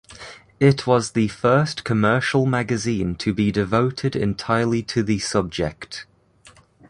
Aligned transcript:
It 0.59 0.87
was 0.87 1.11
the 1.11 1.27
first 1.27 1.83
commercial 1.83 2.47
magazine 2.47 3.13
to 3.17 3.35
be 3.35 3.51
devoted 3.51 4.15
entirely 4.15 4.81
to 4.81 5.03
the 5.03 5.19
subject. 5.19 6.07